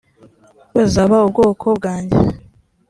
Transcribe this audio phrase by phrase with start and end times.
[0.75, 2.17] bazaba ubwoko bwanjye